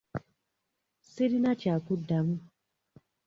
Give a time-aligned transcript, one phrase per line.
[1.11, 2.35] Sirina kyakuddamu.